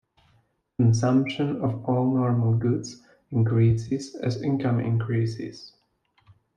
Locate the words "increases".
3.29-4.15, 4.79-5.73